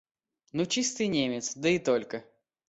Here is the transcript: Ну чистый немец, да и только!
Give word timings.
Ну 0.53 0.65
чистый 0.65 1.05
немец, 1.09 1.53
да 1.53 1.69
и 1.69 1.77
только! 1.77 2.25